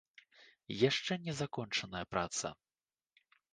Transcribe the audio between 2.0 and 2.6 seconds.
праца.